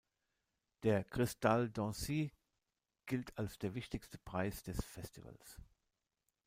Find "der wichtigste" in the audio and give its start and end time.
3.59-4.17